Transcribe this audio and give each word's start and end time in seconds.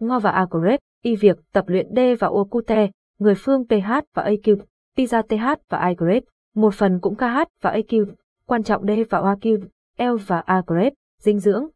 Ngo 0.00 0.18
và 0.18 0.30
Agrep, 0.30 0.80
Y 1.02 1.16
việc 1.16 1.36
tập 1.52 1.64
luyện 1.68 1.86
D 1.96 1.98
và 2.20 2.28
Okute, 2.28 2.90
người 3.18 3.34
phương 3.34 3.64
PH 3.68 3.90
và 4.14 4.24
AQ, 4.24 4.56
Pizza 4.96 5.22
TH 5.22 5.60
và 5.68 5.86
Igret, 5.88 6.24
một 6.54 6.74
phần 6.74 7.00
cũng 7.00 7.14
KH 7.16 7.38
và 7.62 7.72
AQ, 7.72 8.06
quan 8.46 8.62
trọng 8.62 8.86
D 8.86 8.90
và 9.10 9.20
OQ, 9.20 9.58
L 9.98 10.16
và 10.26 10.40
Agret, 10.40 10.92
dinh 11.20 11.38
dưỡng. 11.38 11.66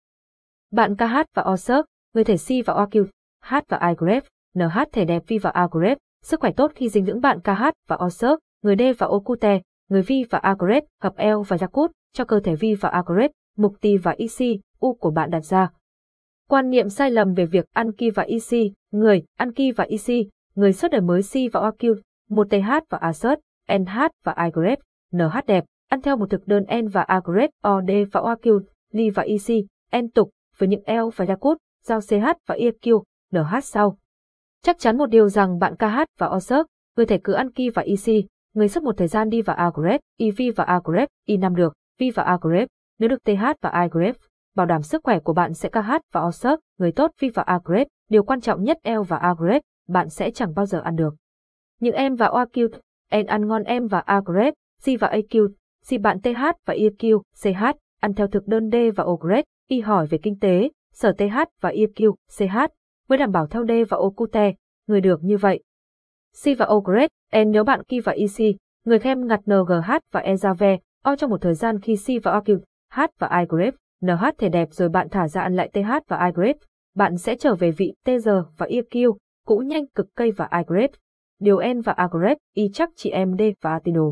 Bạn 0.71 0.97
KH 0.97 1.17
và 1.35 1.45
OSERC, 1.53 1.85
người 2.15 2.25
thể 2.25 2.37
C 2.37 2.67
và 2.67 2.75
OQ, 2.75 3.05
H 3.45 3.55
và 3.69 3.89
Igret, 3.89 4.25
NH 4.55 4.79
thể 4.93 5.05
đẹp 5.05 5.23
Vi 5.27 5.39
và 5.39 5.51
Agret, 5.51 5.99
sức 6.23 6.41
khỏe 6.41 6.53
tốt 6.57 6.73
khi 6.75 6.89
dinh 6.89 7.05
dưỡng 7.05 7.21
bạn 7.21 7.41
KH 7.41 7.63
và 7.89 7.99
OSERC, 8.05 8.39
người 8.63 8.77
D 8.77 8.83
và 8.99 9.07
Okute, 9.07 9.61
người 9.89 10.03
Vi 10.03 10.25
và 10.31 10.39
Agret, 10.39 10.85
hợp 11.01 11.15
L 11.17 11.43
và 11.49 11.57
Jakut, 11.57 11.89
cho 12.13 12.25
cơ 12.25 12.41
thể 12.41 12.55
Vi 12.55 12.75
và 12.75 12.89
Agret, 12.89 13.31
mục 13.57 13.75
T 13.81 13.87
và 14.03 14.15
IC, 14.17 14.61
U 14.79 14.95
của 14.95 15.11
bạn 15.11 15.31
đặt 15.31 15.45
ra. 15.45 15.71
Quan 16.49 16.71
niệm 16.71 16.89
sai 16.89 17.11
lầm 17.11 17.35
về 17.35 17.47
việc 17.47 17.65
ăn 17.73 17.93
ki 17.93 18.11
và 18.11 18.23
EC, 18.23 18.73
người, 18.91 19.23
ăn 19.39 19.53
ki 19.53 19.73
và 19.73 19.85
EC, 19.85 20.27
người 20.55 20.73
xuất 20.73 20.91
đời 20.91 21.01
mới 21.01 21.23
si 21.23 21.49
và 21.49 21.61
OQ, 21.61 21.95
một 22.29 22.47
TH 22.51 22.71
và 22.91 22.99
Assert, 22.99 23.41
NH 23.79 23.99
và 24.25 24.35
Igrep, 24.45 24.79
NH 25.13 25.37
đẹp, 25.47 25.65
ăn 25.89 26.03
theo 26.03 26.17
một 26.17 26.31
thực 26.31 26.47
đơn 26.47 26.65
N 26.83 26.89
và 26.89 27.03
Agrep, 27.03 27.51
OD 27.69 27.91
và 28.13 28.21
OQ, 28.21 28.61
Li 28.91 29.11
và 29.11 29.23
ic 29.23 29.67
N 29.97 30.09
tục, 30.09 30.31
với 30.59 30.69
những 30.69 30.83
L 30.87 31.09
và 31.17 31.25
Yakut, 31.29 31.59
giao 31.85 32.01
CH 32.01 32.25
và 32.47 32.55
EQ, 32.55 33.03
NH 33.33 33.61
sau. 33.63 33.97
Chắc 34.63 34.79
chắn 34.79 34.99
một 34.99 35.07
điều 35.07 35.29
rằng 35.29 35.59
bạn 35.59 35.77
KH 35.77 35.99
và 36.19 36.27
OSERC, 36.27 36.67
người 36.97 37.07
thể 37.07 37.19
cứ 37.25 37.33
ăn 37.33 37.51
ki 37.51 37.71
và 37.71 37.83
ic 37.83 38.27
người 38.55 38.69
xuất 38.69 38.85
một 38.85 38.97
thời 38.97 39.09
gian 39.09 39.29
đi 39.29 39.43
và 39.43 39.55
Agrep, 39.55 40.01
iv 40.17 40.41
và 40.57 40.65
Agrep, 40.65 41.09
I5 41.29 41.55
được, 41.55 41.73
V 42.01 42.03
và 42.15 42.23
Agrep, 42.23 42.69
nếu 42.99 43.09
được 43.09 43.25
TH 43.25 43.45
và 43.61 43.83
Igrep, 43.83 44.17
bảo 44.57 44.67
đảm 44.67 44.83
sức 44.83 45.01
khỏe 45.05 45.19
của 45.19 45.33
bạn 45.33 45.55
sẽ 45.55 45.69
KH 45.69 45.91
và 46.13 46.21
OSERC, 46.21 46.61
người 46.79 46.93
tốt 46.93 47.11
vi 47.19 47.31
và 47.31 47.43
Agrep, 47.43 47.87
điều 48.11 48.23
quan 48.23 48.41
trọng 48.41 48.63
nhất 48.63 48.79
L 48.85 49.03
và 49.09 49.17
Agrep, 49.17 49.63
bạn 49.89 50.09
sẽ 50.09 50.31
chẳng 50.31 50.55
bao 50.55 50.67
giờ 50.67 50.81
ăn 50.85 50.97
được. 50.97 51.15
Những 51.81 51.95
em 51.95 52.15
và 52.15 52.29
OQ, 52.29 52.69
N 53.23 53.27
ăn 53.27 53.49
ngon 53.49 53.63
em 53.63 53.87
và 53.87 53.99
Agrep, 53.99 54.55
C 54.85 55.01
và 55.01 55.09
AQ, 55.09 55.49
C 55.91 56.01
bạn 56.01 56.21
TH 56.21 56.43
và 56.67 56.75
EQ, 56.75 57.21
CH, 57.43 57.65
ăn 58.01 58.15
theo 58.15 58.27
thực 58.27 58.47
đơn 58.47 58.71
D 58.71 58.75
và 58.97 59.05
Ogret, 59.05 59.45
Y 59.69 59.81
hỏi 59.81 60.07
về 60.07 60.19
kinh 60.23 60.39
tế, 60.39 60.71
sở 60.93 61.13
TH 61.13 61.37
và 61.61 61.71
EQ, 61.71 62.15
CH, 62.39 62.57
mới 63.09 63.19
đảm 63.19 63.33
bảo 63.33 63.47
theo 63.47 63.65
D 63.67 63.71
và 63.89 63.97
Okute, 63.97 64.53
người 64.87 65.01
được 65.01 65.25
như 65.25 65.37
vậy. 65.37 65.63
C 66.45 66.59
và 66.59 66.67
Ogret, 66.67 67.11
N 67.37 67.51
nếu 67.51 67.65
bạn 67.65 67.83
Ki 67.83 68.01
và 68.01 68.13
EC, 68.13 68.57
người 68.85 68.99
thêm 68.99 69.27
ngặt 69.27 69.41
NGH 69.47 69.91
và 70.13 70.21
Ezave, 70.21 70.79
O 71.03 71.17
trong 71.17 71.31
một 71.31 71.41
thời 71.41 71.55
gian 71.55 71.81
khi 71.81 71.97
C 71.97 72.25
và 72.25 72.41
OQ, 72.41 72.59
H 72.91 73.01
và 73.19 73.39
Igrep, 73.41 73.75
NH 74.03 74.25
thể 74.39 74.49
đẹp 74.49 74.69
rồi 74.73 74.89
bạn 74.89 75.09
thả 75.09 75.29
ra 75.29 75.43
ăn 75.43 75.57
lại 75.57 75.71
TH 75.73 76.09
và 76.09 76.27
Igrep, 76.27 76.57
bạn 76.95 77.19
sẽ 77.19 77.37
trở 77.37 77.55
về 77.55 77.71
vị 77.71 77.95
TG 78.05 78.29
và 78.57 78.67
EQ, 78.67 79.17
cũ 79.47 79.59
nhanh 79.59 79.87
cực 79.87 80.07
cây 80.15 80.31
và 80.31 80.49
Igrep. 80.53 80.91
Điều 81.43 81.61
N 81.75 81.81
và 81.81 81.93
Agrep, 81.93 82.39
Y 82.55 82.69
chắc 82.75 82.91
chị 82.97 83.11
em 83.11 83.37
D 83.39 83.43
và 83.61 83.71
Atino. 83.71 84.03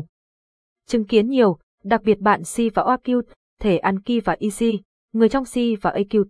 Chứng 0.87 1.05
kiến 1.05 1.27
nhiều, 1.27 1.57
đặc 1.83 2.01
biệt 2.03 2.19
bạn 2.19 2.41
C 2.41 2.73
và 2.73 2.83
OQ, 2.83 3.21
thể 3.59 3.77
ăn 3.77 3.99
Ki 3.99 4.19
và 4.19 4.35
EC, 4.39 4.73
người 5.13 5.29
trong 5.29 5.43
C 5.43 5.55
và 5.81 5.91
AQ, 5.91 6.23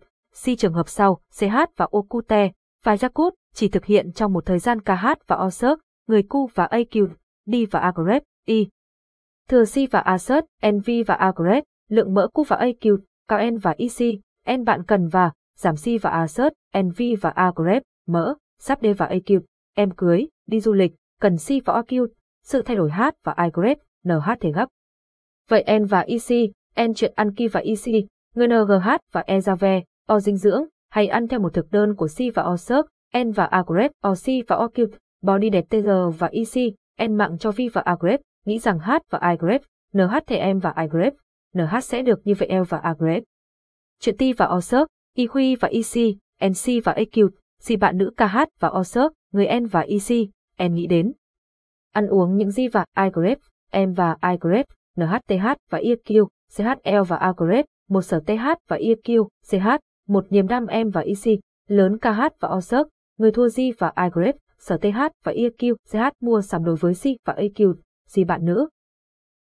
C 0.43 0.59
trường 0.59 0.73
hợp 0.73 0.87
sau, 0.89 1.21
CH 1.39 1.55
và 1.75 1.87
Okute, 1.91 2.51
và 2.83 2.95
Jakut 2.95 3.31
chỉ 3.53 3.69
thực 3.69 3.85
hiện 3.85 4.11
trong 4.11 4.33
một 4.33 4.45
thời 4.45 4.59
gian 4.59 4.81
KH 4.81 5.07
và 5.27 5.35
OSERC, 5.45 5.79
người 6.07 6.21
Q 6.21 6.47
và 6.55 6.67
AQ, 6.71 7.07
D 7.45 7.55
và 7.71 7.79
Agrep, 7.79 8.23
Y. 8.45 8.67
Thừa 9.49 9.65
C 9.65 9.91
và 9.91 9.99
Assert, 9.99 10.45
NV 10.67 10.89
và 11.07 11.15
Agrep, 11.15 11.63
lượng 11.89 12.13
mỡ 12.13 12.27
Q 12.33 12.43
và 12.43 12.57
AQ, 12.57 12.97
cao 13.31 13.51
N 13.51 13.57
và 13.57 13.75
EC, 13.77 14.19
N 14.57 14.63
bạn 14.63 14.83
cần 14.83 15.07
và, 15.07 15.31
giảm 15.57 15.75
C 15.75 16.01
và 16.01 16.09
Assert, 16.09 16.53
NV 16.77 17.01
và 17.21 17.29
Agrep, 17.29 17.83
mỡ, 18.07 18.33
sắp 18.59 18.79
D 18.81 18.85
và 18.97 19.07
AQ, 19.07 19.41
em 19.75 19.91
cưới, 19.91 20.27
đi 20.47 20.59
du 20.59 20.73
lịch, 20.73 20.91
cần 21.21 21.37
C 21.37 21.65
và 21.65 21.81
AQ, 21.81 22.07
sự 22.43 22.61
thay 22.61 22.75
đổi 22.75 22.91
H 22.91 23.01
và 23.23 23.35
Igrep, 23.43 23.77
NH 24.03 24.29
thể 24.39 24.51
gấp. 24.51 24.65
Vậy 25.49 25.65
N 25.79 25.85
và 25.85 25.99
EC, 25.99 26.51
N 26.87 26.93
chuyện 26.93 27.13
ăn 27.15 27.35
Ki 27.35 27.47
và 27.47 27.59
EC, 27.59 28.05
người 28.35 28.47
NGH 28.47 28.89
và 29.11 29.23
Ezave, 29.27 29.81
O 30.07 30.19
dinh 30.19 30.37
dưỡng, 30.37 30.63
hay 30.89 31.07
ăn 31.07 31.27
theo 31.27 31.39
một 31.39 31.53
thực 31.53 31.71
đơn 31.71 31.95
của 31.95 32.07
C 32.07 32.35
và 32.35 32.43
O 32.43 32.57
SERC, 32.57 32.85
N 33.17 33.31
và 33.31 33.45
Agrep, 33.45 33.91
O 34.01 34.13
C 34.13 34.25
và 34.47 34.55
O 34.55 34.67
bò 34.77 34.85
Body 35.21 35.49
đẹp 35.49 35.65
TG 35.69 35.89
và 36.17 36.27
EC, 36.27 36.73
N 37.09 37.15
mạng 37.15 37.37
cho 37.37 37.51
V 37.51 37.61
và 37.73 37.81
Agrep, 37.81 38.21
nghĩ 38.45 38.59
rằng 38.59 38.79
H 38.79 38.91
và 39.09 39.29
Igrep, 39.29 39.61
NH 39.93 40.15
thể 40.27 40.35
em 40.35 40.59
và 40.59 40.73
Igrep, 40.77 41.13
NH 41.53 41.79
sẽ 41.83 42.01
được 42.01 42.19
như 42.23 42.33
vậy 42.39 42.49
L 42.51 42.63
và 42.69 42.77
Agrep. 42.77 43.23
Chuyện 43.99 44.17
ti 44.17 44.33
và 44.33 44.47
Osirk, 44.47 44.61
SERC, 44.71 44.87
Y 45.15 45.27
Huy 45.31 45.55
và 45.55 45.67
EC, 45.67 46.15
NC 46.49 46.83
và 46.83 46.93
AQ, 46.93 47.29
gì 47.59 47.75
bạn 47.75 47.97
nữ 47.97 48.11
KH 48.17 48.37
và 48.59 48.69
Osirk, 48.69 49.13
người 49.31 49.47
N 49.59 49.65
và 49.65 49.81
EC, 49.81 50.27
N 50.69 50.73
nghĩ 50.73 50.87
đến. 50.87 51.13
Ăn 51.91 52.07
uống 52.07 52.37
những 52.37 52.51
gì 52.51 52.67
và 52.67 52.85
Agrep, 52.93 53.37
M 53.73 53.93
và 53.93 54.17
Agrep, 54.19 54.65
NHTH 54.97 55.45
và 55.69 55.79
EQ, 55.79 56.27
CHL 56.53 57.01
và 57.07 57.17
Agrep, 57.17 57.65
một 57.89 58.01
sở 58.01 58.19
TH 58.19 58.45
và 58.67 58.77
EQ, 58.77 59.27
CH, 59.49 59.67
một 60.07 60.25
niềm 60.29 60.47
đam 60.47 60.67
em 60.67 60.89
và 60.89 61.01
EC, 61.01 61.39
lớn 61.67 61.97
KH 61.97 62.21
và 62.39 62.49
Osirk, 62.49 62.87
người 63.17 63.31
thua 63.31 63.49
Di 63.49 63.71
và 63.71 63.91
Agrep, 63.95 64.35
sở 64.59 64.77
TH 64.77 64.99
và 65.23 65.31
EQ, 65.31 65.75
CH 65.91 65.97
mua 66.21 66.41
sắm 66.41 66.63
đối 66.63 66.75
với 66.75 66.93
C 66.93 67.03
và 67.25 67.33
AQ, 67.33 67.73
gì 68.07 68.23
bạn 68.23 68.45
nữ. 68.45 68.69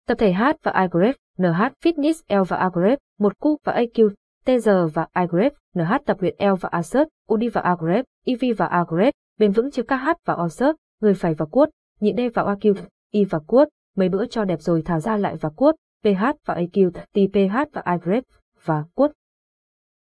Tập 0.08 0.18
thể 0.18 0.34
H 0.34 0.44
và 0.64 0.72
Agrep, 0.72 1.16
NH 1.40 1.62
Fitness 1.84 2.42
L 2.42 2.44
và 2.48 2.58
Agrep, 2.58 3.00
một 3.20 3.40
cu 3.40 3.58
và 3.64 3.74
AQ, 3.74 4.10
TG 4.46 4.70
và 4.94 5.08
Agrep, 5.12 5.54
NH 5.76 5.94
tập 6.06 6.18
luyện 6.20 6.36
L 6.40 6.54
và 6.62 6.70
Assert, 6.72 7.08
UD 7.34 7.44
và 7.54 7.62
Agrep, 7.62 8.06
EV 8.26 8.44
và 8.58 8.66
Agrep, 8.66 9.14
bền 9.38 9.52
vững 9.52 9.72
chứa 9.72 9.84
KH 9.84 10.08
và 10.26 10.34
OSERC, 10.34 10.76
người 11.02 11.14
phải 11.14 11.34
và 11.34 11.46
cuốt, 11.46 11.70
nhịn 12.00 12.18
D 12.18 12.20
và 12.34 12.44
AQ, 12.44 12.74
Y 13.12 13.26
và 13.26 13.40
cuốt, 13.48 13.68
mấy 13.96 14.10
bữa 14.10 14.26
cho 14.26 14.46
đẹp 14.46 14.62
rồi 14.62 14.82
thả 14.86 15.00
ra 15.00 15.18
lại 15.18 15.36
và 15.36 15.50
cuốt, 15.50 15.76
pH 16.04 16.24
và 16.46 16.56
AQ, 16.56 16.92
TPH 16.92 17.56
và 17.74 17.82
agrep 17.86 18.24
và 18.66 18.84
cuốt. 18.96 19.12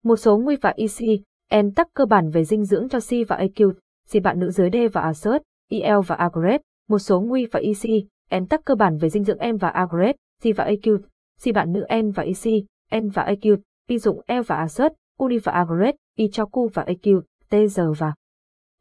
Một 0.05 0.17
số 0.17 0.39
nguy 0.39 0.57
và 0.57 0.75
EC, 0.77 1.21
N 1.63 1.71
tắc 1.71 1.89
cơ 1.95 2.07
bản 2.07 2.31
về 2.31 2.45
dinh 2.45 2.65
dưỡng 2.65 2.89
cho 2.89 3.01
C 3.01 3.29
và 3.29 3.37
AQ, 3.37 3.73
C 4.13 4.23
bạn 4.23 4.39
nữ 4.39 4.51
dưới 4.51 4.71
D 4.73 4.77
và 4.93 5.01
Assert, 5.01 5.43
EL 5.71 5.99
và 6.07 6.15
Agrep, 6.15 6.61
một 6.89 6.99
số 6.99 7.21
nguy 7.21 7.47
và 7.47 7.61
EC, 7.61 8.05
N 8.41 8.47
tắc 8.47 8.65
cơ 8.65 8.75
bản 8.75 8.99
về 8.99 9.09
dinh 9.09 9.25
dưỡng 9.25 9.39
M 9.39 9.57
và 9.57 9.69
Agrep, 9.69 10.17
C 10.43 10.57
và 10.57 10.65
AQ, 10.65 10.99
Si 11.39 11.53
bạn 11.53 11.73
nữ 11.73 11.85
N 12.03 12.11
và 12.11 12.23
EC, 12.23 12.65
N 13.03 13.09
và 13.09 13.25
AQ, 13.25 13.57
pi 13.89 13.99
dụng 13.99 14.21
E 14.27 14.43
và 14.43 14.57
Assert, 14.57 14.93
uni 15.19 15.39
và 15.39 15.53
Agret, 15.53 15.95
Y 16.17 16.29
cho 16.33 16.45
Q 16.45 16.69
và 16.75 16.85
AQ, 16.85 17.21
TG 17.49 17.81
và 17.99 18.15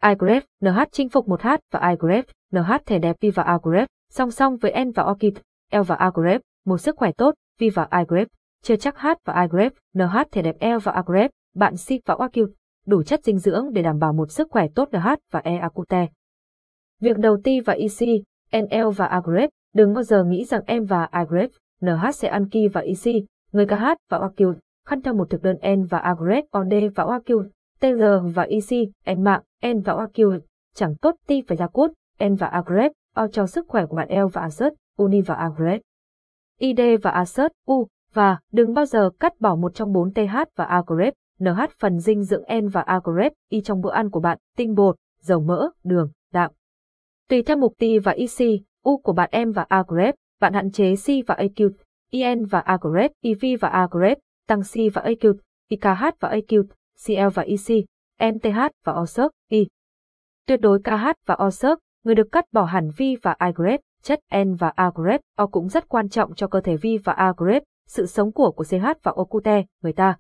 iGrep, 0.04 0.44
NH 0.62 0.80
chinh 0.92 1.10
phục 1.10 1.28
một 1.28 1.42
H 1.42 1.48
và 1.72 1.90
iGrep, 1.90 2.26
NH 2.52 2.72
thể 2.86 3.00
đẹp 3.00 3.16
Vi 3.22 3.30
và 3.30 3.44
Agrep, 3.44 3.88
song 4.10 4.32
song 4.32 4.58
với 4.58 4.86
N 4.86 4.92
và 4.92 5.04
Orchid, 5.04 5.34
L 5.72 5.82
và 5.88 5.96
Agrep, 5.96 6.42
một 6.66 6.78
sức 6.78 6.96
khỏe 6.98 7.12
tốt, 7.12 7.34
Vi 7.60 7.70
và 7.70 7.88
iGrep, 8.00 8.28
chưa 8.64 8.76
chắc 8.76 9.00
H 9.00 9.08
và 9.26 9.42
iGrep, 9.42 9.74
NH 9.94 10.18
thể 10.32 10.42
đẹp 10.42 10.56
L 10.60 10.78
và 10.84 10.92
Agrep, 10.92 11.32
bạn 11.56 11.78
si 11.78 12.00
và 12.06 12.18
Orchid, 12.26 12.46
đủ 12.86 13.04
chất 13.04 13.24
dinh 13.24 13.38
dưỡng 13.38 13.74
để 13.74 13.82
đảm 13.82 14.00
bảo 14.00 14.14
một 14.14 14.32
sức 14.32 14.48
khỏe 14.52 14.68
tốt 14.76 14.90
NH 14.92 15.08
và 15.32 15.40
E 15.40 15.58
acute. 15.58 16.08
Việc 17.02 17.18
đầu 17.18 17.38
ti 17.44 17.60
và 17.60 17.74
EC, 17.74 18.08
NL 18.52 18.90
và 18.96 19.06
Agrep, 19.06 19.50
đừng 19.74 19.94
bao 19.94 20.04
giờ 20.04 20.24
nghĩ 20.24 20.46
rằng 20.46 20.62
em 20.66 20.86
và 20.86 21.06
Agrep, 21.06 21.50
NH 21.82 22.12
sẽ 22.14 22.28
ăn 22.28 22.50
ki 22.50 22.68
và 22.68 22.82
EC, 22.82 23.24
người 23.52 23.66
KH 23.66 23.84
và 24.10 24.18
Orchid, 24.18 24.48
khăn 24.86 25.02
theo 25.02 25.14
một 25.14 25.30
thực 25.30 25.42
đơn 25.42 25.58
N 25.76 25.84
và 25.84 25.98
Agret 25.98 26.44
OD 26.58 26.74
và 26.96 27.04
Orchid, 27.04 27.52
TG 27.80 28.04
và 28.34 28.44
EC, 28.44 28.90
N 29.18 29.24
mạng, 29.24 29.42
N 29.68 29.80
và 29.80 29.94
Orchid, 29.94 30.44
chẳng 30.76 30.96
tốt 30.96 31.16
ti 31.28 31.42
và 31.48 31.68
cốt, 31.68 31.92
N 32.24 32.36
và 32.36 32.48
Agret, 32.48 32.92
O 33.16 33.28
cho 33.28 33.48
sức 33.48 33.66
khỏe 33.68 33.86
của 33.86 33.96
bạn 33.96 34.10
L 34.10 34.28
và 34.34 34.42
Assert, 34.42 34.74
Uni 34.98 35.22
và 35.22 35.36
Agret. 35.36 35.82
ID 36.60 36.80
và 37.02 37.12
Assert, 37.12 37.52
U, 37.66 37.88
và 38.14 38.40
đừng 38.52 38.74
bao 38.74 38.86
giờ 38.86 39.10
cắt 39.20 39.34
bỏ 39.40 39.56
một 39.56 39.74
trong 39.74 39.94
bốn 39.94 40.14
TH 40.14 40.38
và 40.56 40.66
Agret, 40.66 41.14
NH 41.40 41.62
phần 41.80 42.00
dinh 42.00 42.24
dưỡng 42.24 42.44
N 42.62 42.68
và 42.68 42.82
Agret, 42.82 43.34
Y 43.50 43.62
trong 43.62 43.82
bữa 43.82 43.92
ăn 43.92 44.10
của 44.10 44.20
bạn, 44.20 44.38
tinh 44.58 44.76
bột, 44.76 44.96
dầu 45.20 45.42
mỡ, 45.42 45.70
đường, 45.84 46.12
đạm. 46.34 46.52
Tùy 47.30 47.44
theo 47.44 47.58
mục 47.58 47.74
ti 47.78 48.00
và 48.00 48.12
IC 48.12 48.62
U 48.84 48.98
của 48.98 49.14
bạn 49.14 49.30
em 49.32 49.52
và 49.52 49.66
Agret, 49.70 50.16
bạn 50.40 50.54
hạn 50.54 50.72
chế 50.72 50.96
C 50.96 51.28
và 51.28 51.36
AQ, 51.36 51.70
EN 52.12 52.46
và 52.46 52.60
Agret, 52.60 53.12
EV 53.22 53.46
và 53.60 53.70
Agret, 53.70 54.18
tăng 54.48 54.62
C 54.62 54.94
và 54.94 55.02
AQ, 55.02 55.34
IKH 55.70 56.04
và 56.20 56.30
AQ, 56.30 56.64
CL 57.06 57.28
và 57.34 57.44
EC, 57.44 57.86
NTH 58.34 58.60
và 58.86 58.94
OSERC, 58.94 59.32
I. 59.50 59.68
Tuyệt 60.48 60.62
đối 60.62 60.80
KH 60.80 61.06
và 61.26 61.38
OSERC, 61.46 61.80
người 62.04 62.16
được 62.16 62.28
cắt 62.32 62.46
bỏ 62.52 62.64
hẳn 62.64 62.90
vi 62.98 63.16
và 63.22 63.36
iGrep, 63.46 63.80
chất 64.02 64.20
N 64.44 64.54
và 64.54 64.74
A-grep, 64.76 65.22
O 65.38 65.48
cũng 65.48 65.70
rất 65.70 65.90
quan 65.90 66.10
trọng 66.10 66.36
cho 66.36 66.48
cơ 66.48 66.62
thể 66.62 66.78
vi 66.78 66.98
và 66.98 67.14
A-grep, 67.14 67.64
sự 67.88 68.06
sống 68.06 68.32
của 68.32 68.52
của 68.52 68.64
CH 68.64 68.86
và 69.04 69.12
Okute, 69.16 69.64
người 69.84 69.94
ta. 69.94 70.18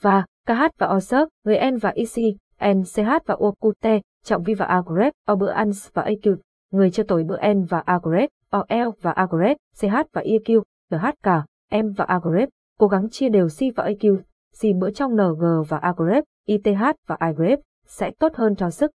Và 0.00 0.24
KH 0.46 0.62
và 0.78 0.86
OSERC, 0.86 1.28
người 1.44 1.70
N 1.70 1.76
và 1.76 1.90
EC, 1.90 2.36
NCH 2.74 3.00
CH 3.00 3.26
và 3.26 3.36
Okute, 3.38 4.00
trọng 4.24 4.42
vi 4.42 4.54
và 4.54 4.66
A-grep, 4.66 5.12
O 5.26 5.34
bữa 5.34 5.50
ăn 5.50 5.70
và 5.92 6.04
AQ, 6.04 6.36
người 6.70 6.90
cho 6.90 7.04
tối 7.08 7.24
bữa 7.24 7.52
N 7.54 7.64
và 7.64 7.82
A-grep, 7.86 8.30
OL 8.56 8.90
và 9.00 9.10
A-grep, 9.10 9.56
CH 9.80 9.94
và 10.12 10.22
EQ, 10.22 10.62
NH 10.90 11.06
cả, 11.22 11.44
M 11.70 11.92
và 11.96 12.04
A-grep, 12.04 12.48
cố 12.78 12.88
gắng 12.88 13.08
chia 13.10 13.28
đều 13.28 13.48
C 13.48 13.76
và 13.76 13.84
AQ, 13.84 14.16
C 14.60 14.76
bữa 14.80 14.90
trong 14.90 15.12
NG 15.14 15.44
và 15.68 15.78
A-grep, 15.78 16.24
ITH 16.46 16.82
và 17.06 17.16
iGrep, 17.26 17.60
sẽ 17.86 18.10
tốt 18.18 18.32
hơn 18.34 18.56
cho 18.56 18.70
sức. 18.70 18.90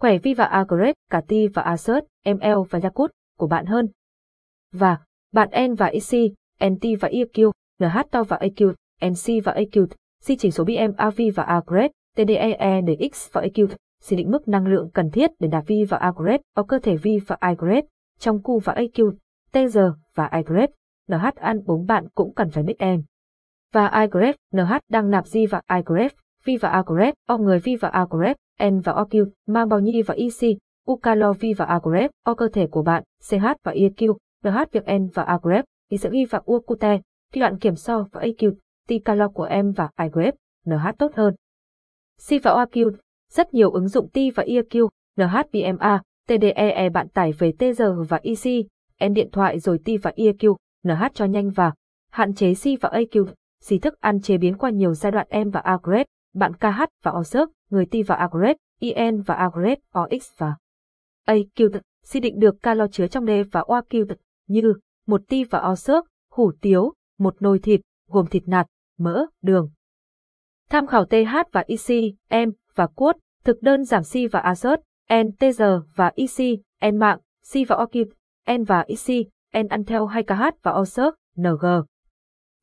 Khỏe 0.00 0.18
Vi 0.18 0.34
và 0.34 0.44
Agrep, 0.44 0.94
cả 1.10 1.20
T 1.20 1.32
và 1.54 1.62
Assert, 1.62 2.04
ML 2.24 2.62
và 2.70 2.78
Yakut 2.82 3.10
của 3.38 3.46
bạn 3.46 3.66
hơn. 3.66 3.88
Và, 4.72 4.98
bạn 5.32 5.48
N 5.70 5.74
và 5.74 5.86
EC, 5.86 6.32
NT 6.70 6.84
và 7.00 7.08
EQ, 7.08 7.52
NH 7.78 7.98
to 8.10 8.22
và 8.22 8.36
AQ, 8.36 8.72
NC 9.06 9.44
và 9.44 9.52
AQ, 9.52 9.86
C 10.26 10.38
chỉ 10.38 10.50
số 10.50 10.64
BM 10.64 10.92
AV 10.96 11.20
và 11.34 11.42
Agrep, 11.42 11.90
TDEE 12.16 12.80
để 12.80 13.08
X 13.12 13.32
và 13.32 13.42
AQ, 13.42 13.68
xin 14.00 14.16
định 14.16 14.30
mức 14.30 14.48
năng 14.48 14.66
lượng 14.66 14.90
cần 14.90 15.10
thiết 15.10 15.30
để 15.38 15.48
đạt 15.48 15.64
Vi 15.66 15.84
và 15.88 15.96
Agrep 15.96 16.40
ở 16.54 16.62
cơ 16.62 16.78
thể 16.78 16.96
Vi 16.96 17.18
và 17.26 17.36
Agrep, 17.40 17.84
trong 18.22 18.38
Q 18.38 18.58
và 18.58 18.74
AQ, 18.74 19.12
TG 19.52 19.78
và 20.14 20.26
Agrep. 20.26 20.70
NH 21.08 21.34
ăn 21.34 21.60
bốn 21.66 21.86
bạn 21.86 22.08
cũng 22.14 22.34
cần 22.34 22.50
phải 22.50 22.62
biết 22.62 22.78
em. 22.78 23.02
Và 23.72 24.00
iGrep, 24.00 24.34
NH 24.54 24.72
đang 24.88 25.10
nạp 25.10 25.24
G 25.32 25.38
và 25.50 25.60
iGrep, 25.76 26.12
V 26.46 26.50
và 26.60 26.68
Agrep, 26.68 27.14
O 27.26 27.38
người 27.38 27.58
V 27.58 27.68
và 27.80 27.88
Agrep, 27.88 28.36
N 28.64 28.80
và 28.80 28.92
OQ, 28.92 29.26
mang 29.46 29.68
bao 29.68 29.80
nhiêu 29.80 30.02
và 30.06 30.14
EC, 30.14 30.58
ukalo 30.90 31.32
vi 31.32 31.54
V 31.54 31.58
và 31.58 31.64
Agrep, 31.64 32.10
O 32.24 32.34
cơ 32.34 32.48
thể 32.48 32.66
của 32.66 32.82
bạn, 32.82 33.02
CH 33.30 33.44
và 33.64 33.72
EQ, 33.72 34.16
NH 34.44 34.58
việc 34.72 34.84
N 34.98 35.08
và 35.14 35.22
Agrep, 35.22 35.64
thì 35.90 35.98
sẽ 35.98 36.10
ghi 36.12 36.24
và 36.24 36.40
U 36.44 36.60
cute, 36.60 37.00
khi 37.32 37.40
kiểm 37.60 37.74
so 37.74 38.06
và 38.12 38.20
AQ, 38.20 38.52
T 38.88 38.92
calo 39.04 39.28
của 39.28 39.44
em 39.44 39.72
và 39.72 39.88
iGrep, 40.02 40.34
NH 40.66 40.86
tốt 40.98 41.12
hơn. 41.14 41.34
C 42.28 42.42
và 42.42 42.50
OQ, 42.50 42.92
rất 43.30 43.54
nhiều 43.54 43.70
ứng 43.70 43.88
dụng 43.88 44.08
T 44.08 44.16
và 44.34 44.44
EQ, 44.44 44.88
NHBMA, 45.16 46.02
TDEE 46.28 46.88
bạn 46.88 47.08
tải 47.08 47.32
về 47.32 47.52
TG 47.58 47.82
và 48.08 48.20
EC, 48.22 48.66
N 49.08 49.12
điện 49.12 49.28
thoại 49.32 49.58
rồi 49.58 49.78
T 49.78 49.88
và 50.02 50.12
EQ, 50.16 50.56
NH 50.84 51.04
cho 51.14 51.24
nhanh 51.24 51.50
và 51.50 51.72
hạn 52.10 52.34
chế 52.34 52.54
C 52.54 52.80
và 52.80 52.88
AQ, 52.88 53.26
C 53.68 53.82
thức 53.82 53.94
ăn 54.00 54.20
chế 54.20 54.38
biến 54.38 54.58
qua 54.58 54.70
nhiều 54.70 54.94
giai 54.94 55.12
đoạn 55.12 55.46
M 55.46 55.50
và 55.50 55.60
Agret. 55.60 56.06
bạn 56.34 56.52
KH 56.54 56.82
và 57.02 57.10
O 57.10 57.20
OSERC, 57.20 57.48
người 57.70 57.86
T 57.86 57.94
và 58.06 58.14
Agret. 58.14 58.56
IN 58.80 59.20
và 59.20 59.34
Agret. 59.34 59.78
OX 59.98 60.30
và 60.36 60.56
AQ, 61.26 61.80
C 62.12 62.22
định 62.22 62.38
được 62.38 62.62
calo 62.62 62.86
chứa 62.86 63.06
trong 63.06 63.26
D 63.26 63.30
và 63.52 63.60
OQ 63.60 64.14
như 64.48 64.74
một 65.06 65.20
T 65.28 65.34
và 65.50 65.58
O 65.58 65.74
hủ 66.32 66.52
tiếu, 66.60 66.92
một 67.18 67.42
nồi 67.42 67.58
thịt, 67.58 67.80
gồm 68.08 68.26
thịt 68.26 68.42
nạc, 68.46 68.66
mỡ, 68.98 69.26
đường. 69.42 69.70
Tham 70.70 70.86
khảo 70.86 71.04
TH 71.04 71.36
và 71.52 71.64
EC, 71.66 72.14
M 72.30 72.50
và 72.74 72.86
cuốt, 72.86 73.16
thực 73.44 73.62
đơn 73.62 73.84
giảm 73.84 74.02
C 74.02 74.32
và 74.32 74.40
azot, 74.40 74.76
N, 75.10 75.32
TG 75.32 75.62
và 75.94 76.12
EC, 76.14 76.60
N 76.92 76.96
mạng, 76.96 77.18
C 77.52 77.68
và 77.68 77.76
OQ, 77.76 78.04
N 78.58 78.64
và 78.64 78.84
EC, 78.88 79.26
N 79.64 79.68
ăn 79.68 79.84
theo 79.84 80.06
hai 80.06 80.22
KH 80.22 80.42
và 80.62 80.72
OSERC, 80.72 81.14
NG. 81.36 81.66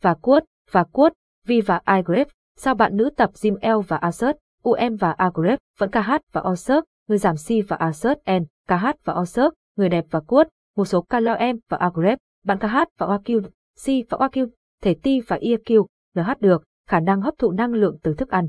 Và 0.02 0.16
QUẤT 0.22 0.42
và 0.72 0.84
QUẤT 0.92 1.12
V 1.48 1.52
và 1.66 1.82
iGrep, 1.96 2.28
sao 2.56 2.76
bạn 2.76 2.98
nữ 2.98 3.10
tập 3.18 3.30
Jim 3.34 3.78
L 3.80 3.82
và 3.88 3.98
Assert, 3.98 4.38
UM 4.64 4.96
và 5.00 5.16
iGrep, 5.20 5.60
vẫn 5.78 5.92
KH 5.92 6.12
và 6.32 6.42
OSERC, 6.42 6.84
người 7.08 7.18
giảm 7.18 7.36
C 7.36 7.68
và 7.68 7.76
Assert 7.76 8.20
N, 8.32 8.46
KH 8.68 8.86
và 9.04 9.14
OSERC, 9.14 9.54
người 9.76 9.90
đẹp 9.90 10.06
và 10.12 10.20
QUẤT 10.20 10.46
một 10.76 10.86
số 10.86 11.02
calo 11.02 11.36
M 11.36 11.58
và 11.70 11.90
iGrep, 11.94 12.20
bạn 12.46 12.58
KH 12.60 12.78
và 12.98 13.08
OQ, 13.08 13.42
C 13.86 14.10
và 14.10 14.18
OQ, 14.18 14.48
thể 14.82 14.94
T 14.94 15.08
và 15.28 15.38
EQ, 15.38 15.86
NH 16.16 16.32
được, 16.40 16.64
khả 16.88 17.00
năng 17.00 17.22
hấp 17.22 17.34
thụ 17.38 17.52
năng 17.52 17.74
lượng 17.74 17.98
từ 18.04 18.14
thức 18.14 18.30
ăn. 18.30 18.48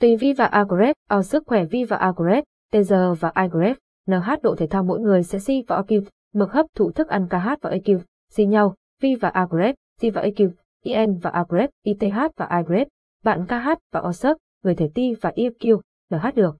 Tùy 0.00 0.16
V 0.16 0.24
và 0.36 0.46
Agrep, 0.46 0.96
ở 1.08 1.22
sức 1.22 1.42
khỏe 1.46 1.64
V 1.64 1.74
và 1.88 1.96
Agrep, 1.96 2.44
TG 2.72 2.94
và 3.20 3.32
iGrep, 3.42 3.76
NH 4.06 4.30
độ 4.42 4.54
thể 4.54 4.66
thao 4.66 4.82
mỗi 4.82 5.00
người 5.00 5.22
sẽ 5.22 5.38
si 5.38 5.64
và 5.68 5.80
OQ, 5.80 6.02
mực 6.34 6.52
hấp 6.52 6.66
thụ 6.74 6.90
thức 6.90 7.08
ăn 7.08 7.26
KH 7.28 7.48
và 7.62 7.70
AQ, 7.70 7.98
si 8.30 8.46
nhau, 8.46 8.74
V 9.02 9.06
và 9.20 9.28
Agrep, 9.28 9.74
si 10.00 10.10
và 10.10 10.22
AQ, 10.22 10.50
IN 10.84 11.18
và 11.18 11.30
Agrep, 11.30 11.70
ITH 11.84 12.16
và 12.36 12.46
Agrep, 12.46 12.88
bạn 13.24 13.46
KH 13.46 13.68
và 13.92 14.00
OSERC, 14.00 14.36
người 14.62 14.74
thể 14.74 14.90
ti 14.94 15.14
và 15.20 15.32
EQ, 15.36 15.80
NH 16.10 16.34
được. 16.34 16.56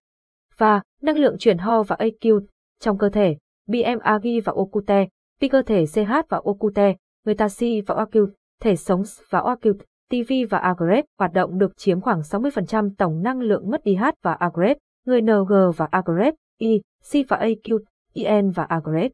Và 0.57 0.83
năng 1.03 1.17
lượng 1.17 1.37
chuyển 1.39 1.59
ho 1.59 1.83
và 1.83 1.97
AQ 1.97 2.41
trong 2.81 2.99
cơ 2.99 3.09
thể, 3.09 3.37
BMAG 3.67 4.41
và 4.45 4.53
Okute, 4.57 5.07
Pi 5.41 5.49
cơ 5.49 5.62
thể 5.62 5.87
CH 5.87 6.12
và 6.29 6.41
Okute, 6.45 6.97
người 7.25 7.35
ta 7.35 7.49
si 7.49 7.81
và 7.81 7.95
OQ, 7.95 8.27
thể 8.61 8.77
sống 8.77 9.03
và 9.31 9.41
OQ, 9.41 9.75
TV 10.11 10.33
và 10.51 10.59
Agrep 10.59 11.05
hoạt 11.19 11.33
động 11.33 11.59
được 11.59 11.77
chiếm 11.77 12.01
khoảng 12.01 12.21
60% 12.21 12.91
tổng 12.99 13.23
năng 13.23 13.41
lượng 13.41 13.71
mất 13.71 13.85
đi 13.85 13.95
H 13.95 14.05
và 14.23 14.33
Agrep, 14.33 14.77
người 15.05 15.23
NG 15.23 15.52
và 15.76 15.88
Agrep, 15.91 16.35
I, 16.58 16.81
C 17.11 17.29
và 17.29 17.37
AQ, 17.37 17.79
IN 18.12 18.50
và 18.50 18.64
Agrep. 18.64 19.12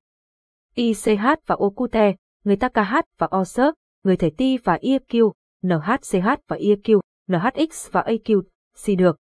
ICH 0.74 1.24
và 1.46 1.56
Okute, 1.58 2.14
người 2.44 2.56
ta 2.56 2.68
KH 2.68 2.94
và 3.18 3.28
Osir, 3.36 3.66
người 4.04 4.16
thể 4.16 4.30
ti 4.30 4.58
và 4.58 4.76
IQ, 4.76 5.32
NHCH 5.62 6.28
và 6.48 6.56
IQ, 6.56 7.00
NHX 7.28 7.90
và 7.90 8.02
AQ, 8.02 8.42
C 8.84 8.98
được. 8.98 9.16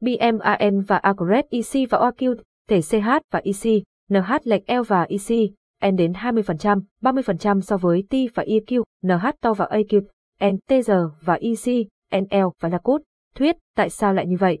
BMAN 0.00 0.80
và 0.80 0.96
Agrep 0.96 1.44
IC 1.50 1.90
và 1.90 1.98
OQ, 1.98 2.36
thể 2.68 2.80
CH 2.82 3.08
và 3.30 3.40
ic, 3.42 3.84
NH 4.10 4.32
lệch 4.44 4.62
L 4.66 4.82
và 4.88 5.02
ic, 5.02 5.52
N 5.90 5.96
đến 5.96 6.12
20%, 6.12 6.80
30% 7.02 7.60
so 7.60 7.76
với 7.76 8.04
T 8.10 8.14
và 8.34 8.42
EQ, 8.42 8.82
NH 9.02 9.26
to 9.40 9.54
và 9.54 9.66
AQ, 9.66 10.00
ntg 10.40 10.90
và 11.20 11.34
EC, 11.34 11.86
NL 12.16 12.46
và 12.60 12.68
lacot. 12.68 13.00
Thuyết, 13.34 13.56
tại 13.76 13.90
sao 13.90 14.14
lại 14.14 14.26
như 14.26 14.36
vậy? 14.40 14.58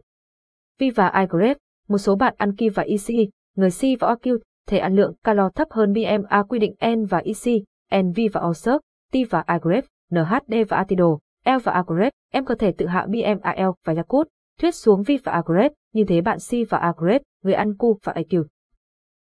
Vi 0.78 0.90
và 0.90 1.12
iGrep, 1.20 1.56
một 1.88 1.98
số 1.98 2.16
bạn 2.16 2.34
ăn 2.38 2.56
Ki 2.56 2.68
và 2.68 2.82
EC, 2.82 3.28
người 3.54 3.70
si 3.70 3.96
và 3.96 4.08
OQ, 4.08 4.38
thể 4.66 4.78
ăn 4.78 4.96
lượng 4.96 5.14
calo 5.24 5.48
thấp 5.48 5.68
hơn 5.70 5.92
BMA 5.92 6.42
quy 6.42 6.58
định 6.58 6.74
N 6.86 7.04
và 7.04 7.18
EC, 7.18 7.62
NV 8.02 8.20
và 8.32 8.40
OSERC, 8.40 8.80
T 9.12 9.16
và 9.30 9.40
Agrep, 9.40 9.84
NHD 10.10 10.54
và 10.68 10.76
Atido, 10.76 11.18
L 11.44 11.58
và 11.64 11.72
Agrep, 11.72 12.12
em 12.32 12.44
có 12.44 12.54
thể 12.54 12.72
tự 12.72 12.86
hạ 12.86 13.06
BMAL 13.06 13.70
và 13.84 13.94
Yakut, 13.94 14.28
thuyết 14.60 14.74
xuống 14.74 15.02
vi 15.02 15.18
và 15.24 15.32
Agrep, 15.32 15.72
như 15.92 16.04
thế 16.04 16.20
bạn 16.20 16.38
si 16.38 16.64
và 16.64 16.78
Agrep, 16.78 17.22
người 17.42 17.54
ăn 17.54 17.72
Q 17.72 17.94
và 18.04 18.12
IQ. 18.12 18.44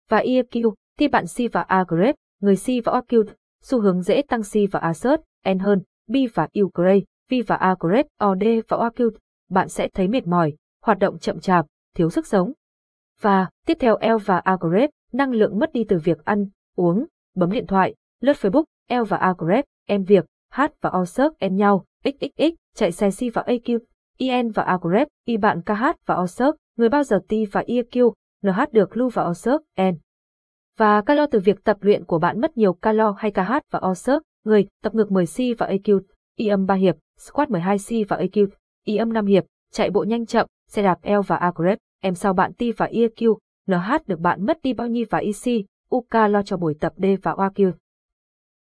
Và 0.08 0.18
EQ, 0.18 0.72
thì 0.98 1.08
bạn 1.08 1.26
si 1.26 1.48
và 1.48 1.62
Agrep, 1.62 2.14
người 2.40 2.56
si 2.56 2.80
và 2.80 2.92
OQ, 2.92 3.24
xu 3.62 3.80
hướng 3.80 4.02
dễ 4.02 4.22
tăng 4.22 4.42
si 4.42 4.66
và 4.66 4.80
Assert, 4.80 5.20
N 5.54 5.58
hơn, 5.58 5.82
B 6.08 6.16
và 6.34 6.48
U 6.52 6.70
Gray, 6.74 7.04
V 7.30 7.34
và 7.46 7.56
Agrep, 7.56 8.06
OD 8.24 8.44
và 8.68 8.76
OQ, 8.76 9.10
bạn 9.50 9.68
sẽ 9.68 9.88
thấy 9.94 10.08
mệt 10.08 10.26
mỏi, 10.26 10.52
hoạt 10.82 10.98
động 10.98 11.18
chậm 11.18 11.40
chạp, 11.40 11.66
thiếu 11.94 12.10
sức 12.10 12.26
sống. 12.26 12.52
Và, 13.20 13.48
tiếp 13.66 13.76
theo 13.80 13.98
L 14.00 14.16
và 14.24 14.38
Agrep, 14.38 14.90
năng 15.12 15.30
lượng 15.30 15.58
mất 15.58 15.72
đi 15.72 15.84
từ 15.88 15.98
việc 15.98 16.24
ăn, 16.24 16.46
uống, 16.76 17.06
bấm 17.34 17.52
điện 17.52 17.66
thoại, 17.66 17.94
lướt 18.20 18.32
Facebook, 18.32 18.64
L 18.88 19.02
và 19.08 19.16
A 19.16 19.34
em 19.86 20.04
việc, 20.04 20.26
H 20.52 20.60
và 20.80 20.90
O 20.90 21.04
em 21.38 21.56
nhau, 21.56 21.84
XXX, 22.04 22.54
chạy 22.74 22.92
xe 22.92 23.10
si 23.10 23.30
và 23.30 23.42
AQ, 23.46 23.78
IN 24.16 24.50
và 24.50 24.62
A 24.62 24.78
Y 25.24 25.36
bạn 25.36 25.62
KH 25.62 25.82
và 26.06 26.14
O 26.14 26.26
người 26.76 26.88
bao 26.88 27.02
giờ 27.02 27.20
T 27.28 27.32
và 27.52 27.62
EQ, 27.66 28.12
NH 28.42 28.60
được 28.72 28.96
lưu 28.96 29.08
và 29.08 29.22
O 29.22 29.32
N. 29.82 29.94
Và 30.76 31.00
calo 31.00 31.26
từ 31.26 31.40
việc 31.40 31.64
tập 31.64 31.76
luyện 31.80 32.04
của 32.04 32.18
bạn 32.18 32.40
mất 32.40 32.56
nhiều 32.56 32.72
calo 32.72 33.14
hay 33.18 33.30
KH 33.30 33.52
và 33.70 33.78
O 33.78 33.94
người 34.44 34.66
tập 34.82 34.94
ngược 34.94 35.08
10C 35.08 35.54
và 35.58 35.66
AQ, 35.66 36.00
Y 36.36 36.48
âm 36.48 36.66
3 36.66 36.74
hiệp, 36.74 36.96
squat 37.18 37.48
12C 37.48 38.04
và 38.08 38.16
AQ, 38.16 38.46
Y 38.84 38.96
âm 38.96 39.12
5 39.12 39.26
hiệp, 39.26 39.44
chạy 39.72 39.90
bộ 39.90 40.04
nhanh 40.04 40.26
chậm, 40.26 40.46
xe 40.70 40.82
đạp 40.82 40.98
L 41.02 41.20
và 41.26 41.36
Agreb, 41.36 41.78
em 42.02 42.14
sau 42.14 42.32
bạn 42.32 42.52
Ti 42.52 42.72
và 42.72 42.86
EQ, 42.86 43.36
NH 43.66 43.92
được 44.06 44.20
bạn 44.20 44.46
mất 44.46 44.58
đi 44.62 44.72
bao 44.72 44.88
nhiêu 44.88 45.06
và 45.10 45.18
EC, 45.18 45.64
UK 45.94 46.14
lo 46.30 46.42
cho 46.42 46.56
buổi 46.56 46.74
tập 46.80 46.92
D 46.96 47.04
và 47.22 47.32
OQ. 47.32 47.72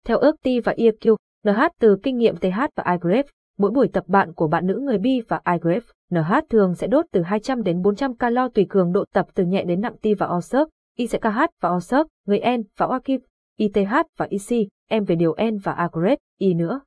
Theo 0.05 0.19
ước 0.19 0.37
Ti 0.43 0.61
và 0.61 0.73
EQ, 0.73 1.17
NH 1.45 1.61
từ 1.81 1.97
kinh 2.03 2.17
nghiệm 2.17 2.37
TH 2.37 2.61
và 2.77 2.85
iGraph, 2.93 3.29
mỗi 3.59 3.71
buổi 3.71 3.89
tập 3.93 4.05
bạn 4.07 4.33
của 4.33 4.49
bạn 4.49 4.67
nữ 4.67 4.81
người 4.83 4.99
bi 4.99 5.21
và 5.29 5.41
iGraph, 5.53 5.85
NH 6.11 6.35
thường 6.49 6.75
sẽ 6.75 6.87
đốt 6.87 7.07
từ 7.13 7.23
200 7.23 7.63
đến 7.63 7.83
400 7.83 8.17
calo 8.17 8.49
tùy 8.49 8.67
cường 8.69 8.93
độ 8.93 9.05
tập 9.13 9.27
từ 9.35 9.45
nhẹ 9.45 9.65
đến 9.65 9.81
nặng 9.81 9.97
ti 10.03 10.15
và 10.15 10.27
OSERC, 10.27 10.69
Y 10.97 11.07
sẽ 11.07 11.19
KH 11.19 11.41
và 11.61 11.71
OSERC, 11.71 12.07
người 12.27 12.41
N 12.57 12.63
và 12.77 12.87
OQ, 12.87 13.19
ITH 13.57 13.93
và 14.17 14.27
EC, 14.31 14.69
em 14.89 15.05
về 15.05 15.15
điều 15.15 15.35
N 15.51 15.59
và 15.59 15.89
iGraph, 15.93 16.19
Y 16.39 16.55
nữa. 16.55 16.81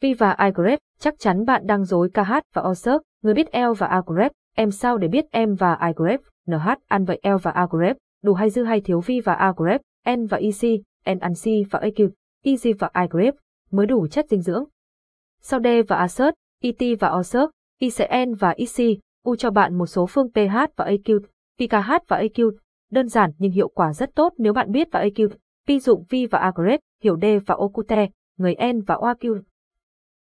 Vi 0.00 0.14
và 0.14 0.36
iGraph, 0.44 0.80
chắc 0.98 1.14
chắn 1.18 1.44
bạn 1.44 1.66
đang 1.66 1.84
dối 1.84 2.10
KH 2.14 2.32
và 2.54 2.62
OSERC, 2.62 3.02
người 3.22 3.34
biết 3.34 3.46
L 3.52 3.72
và 3.78 4.02
iGraph, 4.06 4.32
em 4.58 4.70
sao 4.70 4.98
để 4.98 5.08
biết 5.08 5.24
em 5.30 5.54
và 5.54 5.78
iGraph, 5.86 6.22
NH 6.46 6.68
ăn 6.88 7.04
vậy 7.04 7.20
L 7.22 7.36
và 7.42 7.50
agrep 7.50 7.96
đủ 8.22 8.34
hay 8.34 8.50
dư 8.50 8.64
hay 8.64 8.80
thiếu 8.80 9.00
vi 9.00 9.20
và 9.20 9.34
agrep 9.34 9.80
N 10.16 10.26
và 10.26 10.38
EC, 10.38 10.80
N 11.14 11.18
ăn 11.18 11.32
C 11.34 11.70
và 11.70 11.80
AQ. 11.80 12.10
Easy 12.44 12.72
và 12.72 12.90
iGrip 13.00 13.34
mới 13.70 13.86
đủ 13.86 14.06
chất 14.06 14.26
dinh 14.30 14.42
dưỡng. 14.42 14.64
Sau 15.40 15.60
D 15.60 15.66
và 15.88 15.96
Assert, 15.96 16.34
ET 16.62 16.98
và 17.00 17.10
Osert, 17.10 17.50
ICN 17.78 18.34
và 18.34 18.50
EC, 18.50 18.98
U 19.24 19.36
cho 19.36 19.50
bạn 19.50 19.78
một 19.78 19.86
số 19.86 20.06
phương 20.06 20.28
pH 20.32 20.56
và 20.76 20.84
AQ, 20.84 21.20
PKH 21.58 21.92
và 22.08 22.22
AQ. 22.22 22.52
Đơn 22.90 23.08
giản 23.08 23.30
nhưng 23.38 23.52
hiệu 23.52 23.68
quả 23.68 23.92
rất 23.92 24.14
tốt 24.14 24.32
nếu 24.38 24.52
bạn 24.52 24.72
biết 24.72 24.88
và 24.92 25.04
AQ, 25.04 25.28
pi 25.66 25.80
dụng 25.80 26.04
V 26.10 26.14
và 26.30 26.38
Agrep, 26.38 26.80
hiểu 27.02 27.16
D 27.22 27.24
và 27.46 27.54
Ocute, 27.54 28.08
người 28.36 28.54
N 28.72 28.80
và 28.80 28.94
OAQ. 28.94 29.40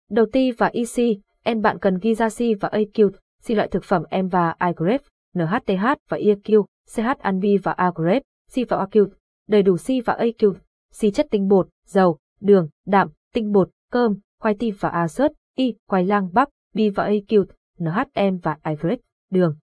Đầu 0.09 0.25
T 0.25 0.35
và 0.57 0.67
EC, 0.67 1.17
N 1.55 1.61
bạn 1.61 1.79
cần 1.79 1.97
ghi 2.01 2.15
ra 2.15 2.29
C 2.29 2.39
và 2.59 2.69
AQ, 2.69 3.09
C 3.47 3.51
loại 3.51 3.67
thực 3.67 3.83
phẩm 3.83 4.03
em 4.09 4.27
và 4.27 4.55
iGrep, 4.67 5.01
NHTH 5.33 5.85
và 6.09 6.17
EQ, 6.17 6.65
CH 6.95 7.19
Anvi 7.19 7.57
và 7.57 7.71
Agrep, 7.71 8.21
C 8.53 8.55
và 8.69 8.85
AQ, 8.85 9.07
đầy 9.47 9.63
đủ 9.63 9.77
C 9.77 9.87
và 10.05 10.17
AQ, 10.19 10.53
xì 10.91 11.11
chất 11.11 11.27
tinh 11.31 11.47
bột, 11.47 11.69
dầu, 11.85 12.17
đường, 12.41 12.69
đạm, 12.85 13.09
tinh 13.33 13.51
bột, 13.51 13.69
cơm, 13.91 14.19
khoai 14.39 14.55
tây 14.59 14.73
và 14.79 14.89
axit, 14.89 15.31
y, 15.55 15.75
khoai 15.87 16.05
lang 16.05 16.29
bắp, 16.33 16.49
bi 16.73 16.89
và 16.89 17.09
AQ, 17.09 17.45
NHM 17.79 18.37
và 18.43 18.57
ivrec, 18.69 18.99
đường. 19.31 19.55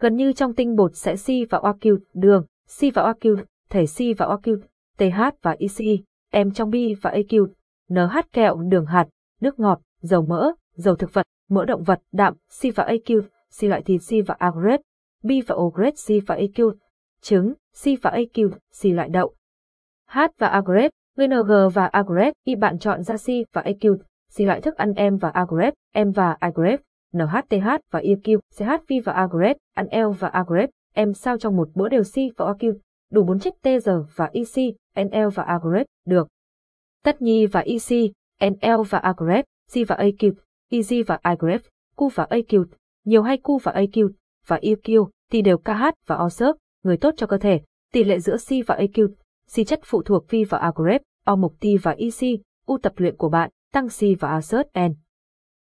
Gần 0.00 0.16
như 0.16 0.32
trong 0.32 0.54
tinh 0.54 0.76
bột 0.76 0.96
sẽ 0.96 1.16
C 1.16 1.50
và 1.50 1.58
AQ, 1.58 1.98
đường, 2.14 2.46
C 2.78 2.94
và 2.94 3.12
AQ, 3.12 3.36
thể 3.70 3.84
C 3.86 4.18
và 4.18 4.26
AQ, 4.26 4.58
TH 4.98 5.20
và 5.42 5.56
EC, 5.58 6.00
em 6.30 6.50
trong 6.50 6.70
B 6.70 6.74
và 7.02 7.10
AQ, 7.10 7.46
NH 7.88 8.18
kẹo, 8.32 8.56
đường 8.56 8.86
hạt, 8.86 9.08
nước 9.40 9.60
ngọt, 9.60 9.80
dầu 10.00 10.26
mỡ, 10.26 10.52
dầu 10.74 10.96
thực 10.96 11.12
vật, 11.12 11.26
mỡ 11.48 11.64
động 11.64 11.82
vật, 11.82 12.00
đạm, 12.12 12.34
C 12.34 12.74
và 12.74 12.84
AQ, 12.84 13.22
C 13.60 13.62
loại 13.62 13.82
thịt 13.82 14.00
C 14.00 14.26
và 14.26 14.34
A 14.38 14.50
grade, 14.50 14.82
B 15.22 15.30
và 15.46 15.54
O 15.54 15.68
grade 15.74 15.90
C 15.90 16.26
và 16.26 16.36
AQ, 16.36 16.72
trứng, 17.20 17.52
C 17.54 17.84
và 18.02 18.10
AQ, 18.10 18.50
C 18.82 18.84
loại 18.84 19.08
đậu. 19.08 19.34
H 20.06 20.18
và 20.38 20.46
A 20.46 20.60
grade, 20.60 20.88
người 21.16 21.28
NG 21.28 21.52
và 21.74 21.86
A 21.86 22.02
grade, 22.02 22.32
y 22.44 22.54
bạn 22.54 22.78
chọn 22.78 23.02
ra 23.02 23.16
C 23.16 23.26
và 23.52 23.62
AQ, 23.62 23.96
C 24.36 24.40
loại 24.40 24.60
thức 24.60 24.76
ăn 24.76 24.92
M 25.12 25.16
và 25.16 25.28
A 25.28 25.46
grade, 25.48 26.04
M 26.04 26.10
và 26.10 26.36
I 26.42 26.48
grade, 26.54 26.76
NHTH 27.12 27.68
và 27.90 28.00
EQ, 28.00 28.38
CHV 28.56 28.92
và 29.04 29.12
A 29.12 29.26
grade, 29.26 29.54
ăn 29.74 29.86
L 29.92 30.10
và 30.18 30.28
A 30.28 30.44
grade, 30.46 31.06
M 31.06 31.12
sao 31.12 31.38
trong 31.38 31.56
một 31.56 31.68
bữa 31.74 31.88
đều 31.88 32.02
C 32.02 32.14
và 32.36 32.46
AQ, 32.46 32.74
đủ 33.12 33.24
4 33.24 33.38
chiếc 33.38 33.54
TG 33.62 33.90
và 34.16 34.30
EC, 34.32 34.74
NL 34.96 35.28
và 35.34 35.42
A 35.42 35.58
grade, 35.62 35.84
được. 36.06 36.28
Tất 37.04 37.22
nhi 37.22 37.46
và 37.46 37.60
EC, 37.60 38.12
NL 38.40 38.82
và 38.90 38.98
A 38.98 39.14
grade, 39.16 39.42
C 39.42 39.88
và 39.88 39.96
AQ, 39.96 40.32
Ez 40.70 40.92
và 41.06 41.18
I 41.24 41.34
grade, 41.38 41.64
Q 41.96 42.08
và 42.14 42.26
AQ, 42.30 42.64
nhiều 43.04 43.22
hay 43.22 43.38
Q 43.42 43.58
và 43.58 43.72
AQ, 43.72 44.10
và 44.46 44.58
EQ, 44.62 45.08
thì 45.32 45.42
đều 45.42 45.58
KH 45.58 45.84
và 46.06 46.16
OSERP, 46.16 46.56
người 46.82 46.96
tốt 46.96 47.14
cho 47.16 47.26
cơ 47.26 47.38
thể, 47.38 47.60
tỷ 47.92 48.04
lệ 48.04 48.18
giữa 48.18 48.36
C 48.36 48.66
và 48.66 48.76
AQ, 48.76 49.08
C 49.54 49.66
chất 49.66 49.80
phụ 49.84 50.02
thuộc 50.02 50.24
V 50.30 50.34
và 50.48 50.58
Agrep, 50.58 51.02
O 51.24 51.36
mục 51.36 51.54
T 51.60 51.64
và 51.82 51.92
EC, 51.92 52.40
U 52.66 52.78
tập 52.78 52.92
luyện 52.96 53.16
của 53.16 53.28
bạn, 53.28 53.50
tăng 53.72 53.88
C 53.88 54.20
và 54.20 54.28
A 54.28 54.40
N. 54.88 54.94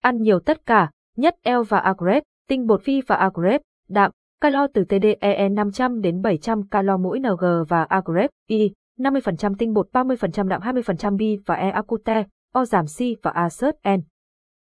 Ăn 0.02 0.22
nhiều 0.22 0.40
tất 0.40 0.66
cả, 0.66 0.92
nhất 1.18 1.36
L 1.44 1.62
và 1.70 1.80
Agrep, 1.80 2.24
tinh 2.48 2.68
bột 2.68 2.82
phi 2.84 3.02
và 3.02 3.16
Agrep, 3.16 3.62
đạm, 3.90 4.12
calo 4.42 4.68
từ 4.74 4.84
TDEE 4.84 5.50
500 5.50 6.02
đến 6.02 6.22
700 6.22 6.68
calo 6.68 6.98
mỗi 6.98 7.20
NG 7.20 7.46
và 7.68 7.84
A 7.84 8.02
I, 8.48 8.74
50% 9.00 9.56
tinh 9.58 9.74
bột 9.74 9.90
30% 9.94 10.48
đạm 10.48 10.62
20% 10.62 11.18
B 11.18 11.46
và 11.46 11.56
E 11.56 11.70
acute, 11.70 12.26
O 12.54 12.66
giảm 12.66 12.86
C 12.86 13.24
và 13.24 13.32
A 13.32 13.50
N. 13.96 14.02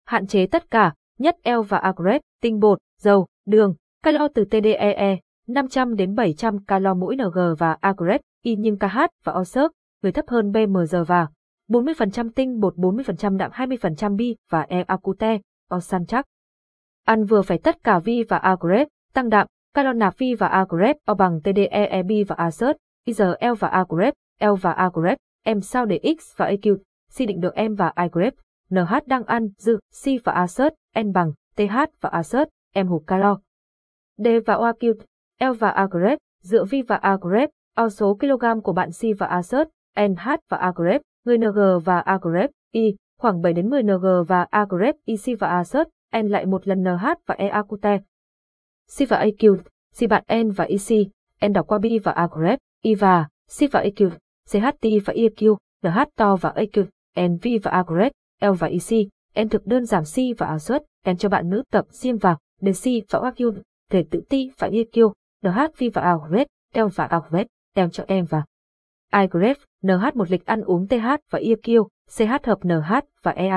Hạn 0.07 0.27
chế 0.27 0.47
tất 0.47 0.71
cả, 0.71 0.95
nhất 1.19 1.37
L 1.45 1.61
và 1.69 1.79
A 1.79 1.93
tinh 2.41 2.61
bột, 2.61 2.79
dầu, 2.99 3.27
đường, 3.47 3.75
calo 4.03 4.29
từ 4.35 4.45
TDEE, 4.45 5.19
500 5.49 5.97
đến 5.97 6.15
700 6.15 6.65
calo 6.65 6.95
mỗi 6.95 7.17
NG 7.17 7.39
và 7.59 7.77
A 7.81 7.95
Y 8.43 8.57
nhưng 8.57 8.79
KH 8.79 8.99
và 9.25 9.33
O 9.33 9.45
người 10.03 10.13
thấp 10.13 10.25
hơn 10.29 10.53
BMG 10.53 11.05
và 11.07 11.27
40% 11.69 12.31
tinh 12.35 12.61
bột 12.61 12.75
40% 12.77 13.37
đạm 13.37 13.51
20% 13.51 14.17
bi 14.17 14.37
và 14.51 14.67
E 14.69 14.83
acute, 14.83 15.39
Osan 15.75 16.07
chắc. 16.07 16.27
Ăn 17.05 17.25
vừa 17.25 17.43
phải 17.43 17.59
tất 17.59 17.85
cả 17.85 17.99
vi 17.99 18.23
và 18.23 18.37
A 18.37 18.57
tăng 19.15 19.29
đạm, 19.29 19.47
calo 19.75 19.93
nạp 19.93 20.19
vi 20.19 20.35
và 20.35 20.47
A 20.47 20.65
O 21.07 21.15
bằng 21.15 21.41
TDEE 21.41 22.03
bi 22.03 22.25
và 22.25 22.35
A 22.39 22.51
IGL 23.05 23.53
và 23.59 23.69
A 23.69 23.85
L 24.41 24.55
và 24.61 24.73
A 24.73 24.91
em 25.43 25.57
M 25.57 25.61
sao 25.61 25.87
để 25.87 26.01
X 26.19 26.37
và 26.37 26.51
AQ, 26.51 26.77
C 27.17 27.19
định 27.19 27.41
được 27.41 27.55
M 27.71 27.75
và 27.75 27.93
igrep. 28.03 28.35
NH 28.73 28.95
đang 29.07 29.25
ăn, 29.25 29.49
dư, 29.57 29.79
C 30.05 30.25
và 30.25 30.33
acid 30.33 30.73
N 31.01 31.13
bằng, 31.13 31.33
TH 31.57 31.77
và 32.01 32.09
acid 32.09 32.43
M 32.75 32.87
hụt 32.87 33.03
calo. 33.07 33.39
D 34.19 34.27
và 34.47 34.55
acute 34.55 35.05
L 35.41 35.53
và 35.59 35.69
Agrep, 35.69 36.19
dựa 36.43 36.65
vi 36.65 36.83
và 36.83 36.97
Agrep, 36.97 37.51
O 37.75 37.89
số 37.89 38.19
kg 38.21 38.61
của 38.65 38.73
bạn 38.73 38.91
C 38.91 39.19
và 39.19 39.27
acid 39.27 39.69
NH 40.01 40.29
và 40.49 40.57
Agrep, 40.57 41.03
người 41.25 41.39
NG 41.39 41.59
và 41.85 42.01
Agrep, 42.01 42.51
Y, 42.73 42.97
khoảng 43.19 43.43
7 43.43 43.53
đến 43.53 43.71
10 43.71 43.83
NG 43.83 44.07
và 44.29 44.47
Agrep, 44.51 44.95
Y 45.05 45.17
EC 45.27 45.41
và 45.41 45.49
acid 45.49 45.83
N 46.23 46.27
lại 46.27 46.47
một 46.47 46.69
lần 46.69 46.83
NH 46.83 47.07
và 47.27 47.35
E 47.35 47.49
acute. 47.49 47.99
C 48.99 49.09
và 49.09 49.25
AQ, 49.25 49.57
C 50.01 50.09
bạn 50.09 50.25
N 50.45 50.51
và 50.51 50.65
EC, 50.65 51.09
N 51.49 51.53
đọc 51.53 51.67
qua 51.67 51.79
B 51.79 51.85
và 52.05 52.13
Agrep, 52.13 52.59
Y 52.83 52.95
và 52.95 53.29
C 53.59 53.73
và 53.73 53.83
AQ, 53.83 54.11
CHT 54.49 54.87
và 55.05 55.15
EQ, 55.15 55.57
NH 55.83 55.99
to 56.17 56.37
và 56.37 56.53
AQ, 56.57 56.85
NV 57.29 57.47
và 57.63 57.71
Agrep, 57.71 58.13
L 58.43 58.53
và 58.59 58.67
EC, 58.67 59.09
em 59.35 59.49
thực 59.49 59.67
đơn 59.67 59.85
giảm 59.85 60.05
C 60.05 60.39
và 60.39 60.47
A 60.47 60.59
suất, 60.59 60.83
em 61.05 61.17
cho 61.17 61.29
bạn 61.29 61.51
nữ 61.51 61.63
tập 61.71 61.85
xiêm 61.91 62.17
vào, 62.17 62.39
DC 62.61 62.91
và 63.11 63.19
AQ, 63.19 63.53
thể 63.91 64.05
tự 64.11 64.21
ti 64.29 64.51
và 64.59 64.69
EQ, 64.69 65.13
NHV 65.43 65.85
và 65.95 66.03
A 66.03 66.15
red, 66.31 66.47
L 66.75 66.89
và 66.95 67.05
A 67.05 67.21
red, 67.33 67.47
L 67.77 67.89
cho 67.93 68.05
em 68.07 68.25
và 68.25 68.45
I 69.13 69.27
NH 69.83 70.05
một 70.15 70.31
lịch 70.31 70.47
ăn 70.47 70.63
uống 70.63 70.89
TH 70.89 71.07
và 71.31 71.39
EQ, 71.39 71.87
CH 72.17 72.47
hợp 72.47 72.59
NH 72.65 72.93
và 73.23 73.33
E. 73.33 73.51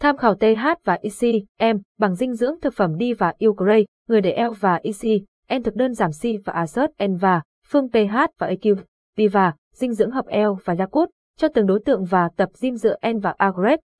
Tham 0.00 0.16
khảo 0.16 0.34
TH 0.34 0.84
và 0.84 0.98
EC, 1.02 1.42
em, 1.58 1.80
bằng 1.98 2.14
dinh 2.14 2.34
dưỡng 2.34 2.60
thực 2.60 2.74
phẩm 2.74 2.96
D 3.00 3.02
và 3.18 3.34
Eucray, 3.38 3.86
người 4.08 4.20
để 4.20 4.36
L 4.50 4.52
và 4.60 4.80
EC, 4.82 5.22
N 5.58 5.62
thực 5.62 5.74
đơn 5.74 5.94
giảm 5.94 6.10
C 6.10 6.22
và 6.44 6.52
A 6.52 6.66
sớt 6.66 6.90
N 7.06 7.16
và, 7.16 7.42
phương 7.66 7.88
PH 7.88 8.16
và 8.38 8.48
EQ, 8.48 8.76
B 9.16 9.20
và, 9.32 9.52
dinh 9.74 9.94
dưỡng 9.94 10.10
hợp 10.10 10.24
L 10.26 10.50
và 10.64 10.74
Yakut 10.78 11.08
cho 11.38 11.48
từng 11.48 11.66
đối 11.66 11.80
tượng 11.84 12.04
và 12.04 12.28
tập 12.36 12.48
gym 12.60 12.76
dựa 12.76 12.96
N 13.12 13.18
và 13.18 13.34
A 13.38 13.52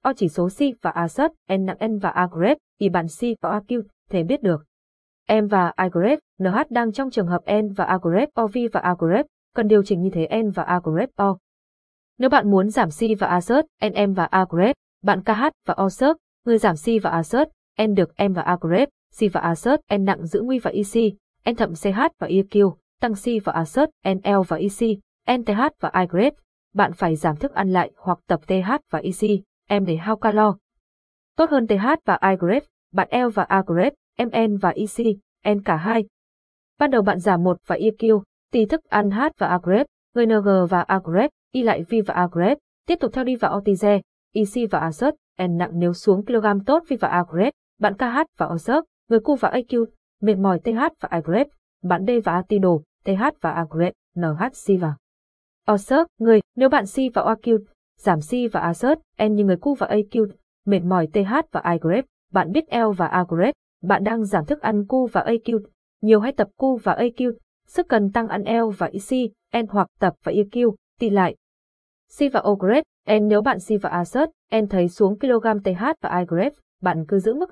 O 0.03 0.13
chỉ 0.17 0.29
số 0.29 0.49
C 0.49 0.59
và 0.83 0.91
Asset, 0.91 1.31
N 1.53 1.65
nặng 1.65 1.77
N 1.87 1.99
và 1.99 2.11
A 2.11 2.29
thì 2.37 2.55
Y 2.79 2.89
bản 2.89 3.07
C 3.07 3.23
và 3.41 3.61
AQ, 3.61 3.83
thể 4.11 4.23
biết 4.23 4.43
được. 4.43 4.65
M 5.29 5.47
và 5.47 5.73
I 5.79 6.17
NH 6.39 6.63
đang 6.71 6.93
trong 6.93 7.11
trường 7.11 7.27
hợp 7.27 7.43
N 7.63 7.73
và 7.73 7.85
A 7.85 7.95
OV 8.41 8.57
và 8.73 8.81
A 8.81 8.95
cần 9.55 9.69
điều 9.69 9.83
chỉnh 9.83 10.01
như 10.01 10.11
thế 10.13 10.29
N 10.43 10.51
và 10.51 10.63
A 10.63 10.81
O. 11.17 11.39
Nếu 12.19 12.31
bạn 12.31 12.51
muốn 12.51 12.71
giảm 12.71 12.89
C 12.89 13.01
và 13.19 13.27
Asset, 13.27 13.65
N, 13.85 13.93
NM 13.93 14.13
và 14.13 14.25
A 14.25 14.45
bạn 15.03 15.23
KH 15.23 15.43
và 15.67 15.75
O 15.75 15.89
sớt, 15.89 16.17
người 16.45 16.59
giảm 16.59 16.75
C 16.77 17.03
và 17.03 17.11
Asset, 17.11 17.49
N 17.83 17.95
được 17.95 18.11
M 18.29 18.33
và 18.33 18.43
A 18.43 18.57
C 19.21 19.33
và 19.33 19.41
Asset, 19.41 19.81
N 19.97 20.05
nặng 20.05 20.27
giữ 20.27 20.41
nguy 20.41 20.59
và 20.59 20.71
EC, 20.71 21.15
N 21.51 21.57
thậm 21.57 21.75
CH 21.75 22.01
và 22.19 22.27
EQ, 22.27 22.73
tăng 23.01 23.15
C 23.15 23.45
và 23.45 23.53
Asset, 23.53 23.89
NL 24.09 24.41
và 24.49 24.57
EC, 24.57 24.99
NTH 25.39 25.61
và 25.81 25.91
I 25.95 26.07
bạn 26.79 26.93
phải 26.93 27.17
giảm 27.17 27.37
thức 27.37 27.55
ăn 27.55 27.71
lại 27.71 27.91
hoặc 27.97 28.19
tập 28.27 28.41
TH 28.47 28.71
và 28.91 28.99
EC, 28.99 29.41
em 29.69 29.85
để 29.85 29.97
hao 29.97 30.17
calo. 30.17 30.57
Tốt 31.37 31.51
hơn 31.51 31.67
TH 31.67 31.87
và 32.05 32.19
I 32.23 32.37
grade, 32.39 32.67
bạn 32.93 33.09
L 33.11 33.29
và 33.35 33.43
A 33.43 33.63
grade, 33.67 33.91
MN 34.19 34.57
và 34.57 34.71
EC, 34.71 35.17
N 35.55 35.63
cả 35.65 35.77
hai. 35.77 36.05
Ban 36.79 36.91
đầu 36.91 37.03
bạn 37.03 37.19
giảm 37.19 37.45
1 37.45 37.59
và 37.67 37.77
EQ, 37.77 38.23
tùy 38.53 38.67
thức 38.67 38.85
ăn 38.85 39.11
H 39.11 39.21
và 39.39 39.47
A 39.47 39.59
grade, 39.63 39.85
người 40.15 40.27
NG 40.27 40.49
và 40.71 40.81
A 40.81 41.01
grade, 41.05 41.29
Y 41.53 41.63
lại 41.63 41.83
V 41.83 41.95
và 42.07 42.15
A 42.15 42.29
grade, 42.33 42.55
tiếp 42.87 42.99
tục 43.01 43.13
theo 43.15 43.25
đi 43.25 43.37
vào 43.37 43.59
OTG, 43.59 43.87
EC 44.33 44.71
và 44.71 44.79
A 44.79 44.91
N 45.47 45.57
nặng 45.57 45.71
nếu 45.75 45.93
xuống 45.93 46.25
kg 46.27 46.47
tốt 46.67 46.83
V 46.89 46.93
và 47.01 47.09
A 47.09 47.25
grade, 47.31 47.51
bạn 47.81 47.95
KH 47.95 48.19
và 48.39 48.47
O 48.47 48.57
người 49.09 49.19
Q 49.19 49.37
và 49.37 49.51
AQ, 49.51 49.85
mệt 50.21 50.35
mỏi 50.35 50.59
TH 50.59 50.81
và 51.01 51.09
I 51.13 51.21
grade, 51.25 51.51
bạn 51.83 52.07
D 52.07 52.11
và 52.25 52.33
Atido, 52.33 52.71
TH 53.05 53.23
và 53.41 53.51
A 53.51 53.65
grade, 53.71 53.93
NHC 54.17 54.81
và 54.81 54.95
O 55.69 55.77
người, 56.19 56.41
nếu 56.57 56.69
bạn 56.69 56.85
C 56.85 57.15
và 57.15 57.23
OQ, 57.23 57.59
giảm 57.99 58.19
C 58.21 58.53
và 58.53 58.61
A 58.61 58.73
N 59.29 59.35
như 59.35 59.45
người 59.45 59.57
Q 59.57 59.75
và 59.75 59.87
AQ, 59.87 60.27
mệt 60.67 60.81
mỏi 60.81 61.09
TH 61.13 61.33
và 61.53 61.63
I 61.73 62.03
bạn 62.33 62.53
biết 62.53 62.65
L 62.71 62.93
và 62.97 63.07
A 63.07 63.25
bạn 63.83 64.05
đang 64.05 64.25
giảm 64.25 64.45
thức 64.45 64.61
ăn 64.61 64.83
Q 64.83 65.07
và 65.07 65.25
AQ, 65.27 65.61
nhiều 66.03 66.21
hay 66.21 66.33
tập 66.33 66.49
Q 66.57 66.77
và 66.77 66.95
AQ, 66.95 67.33
sức 67.67 67.89
cần 67.89 68.13
tăng 68.13 68.29
ăn 68.29 68.43
L 68.43 68.71
và 68.79 68.87
IC, 68.87 69.33
N 69.57 69.67
hoặc 69.69 69.89
tập 70.01 70.15
và 70.25 70.33
EQ, 70.33 70.75
tỷ 70.99 71.11
lại. 71.11 71.37
C 72.19 72.33
và 72.33 72.41
O 72.41 72.55
grade, 72.55 73.19
N 73.19 73.29
nếu 73.29 73.43
bạn 73.43 73.59
C 73.59 73.83
và 73.83 73.91
A 73.91 74.05
N 74.61 74.69
thấy 74.69 74.89
xuống 74.89 75.19
kg 75.19 75.47
TH 75.65 75.85
và 76.01 76.19
I 76.19 76.49
bạn 76.83 77.05
cứ 77.09 77.19
giữ 77.19 77.35
mức 77.35 77.47